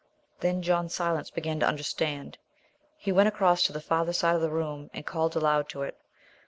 [0.39, 2.39] Then John Silence began to understand.
[2.97, 5.95] He went across to the farther side of the room and called aloud to it.